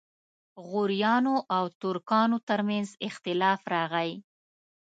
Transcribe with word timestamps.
غوریانو 0.69 1.35
او 1.55 1.65
ترکانو 1.81 2.37
ترمنځ 2.49 2.87
اختلاف 3.07 3.59
راغی. 3.73 4.11